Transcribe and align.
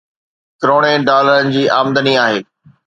ڪروڙين 0.61 0.99
ڊالرن 1.09 1.47
جي 1.55 1.63
آمدني 1.79 2.13
آهي 2.25 2.39